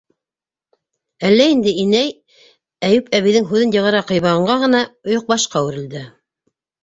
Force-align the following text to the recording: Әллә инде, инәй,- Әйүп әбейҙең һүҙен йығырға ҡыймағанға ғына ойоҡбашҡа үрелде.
Әллә 1.27 1.43
инде, 1.55 1.73
инәй,- 1.81 2.07
Әйүп 2.87 3.11
әбейҙең 3.19 3.45
һүҙен 3.51 3.75
йығырға 3.77 4.01
ҡыймағанға 4.13 4.57
ғына 4.65 4.81
ойоҡбашҡа 5.11 5.63
үрелде. 5.69 6.03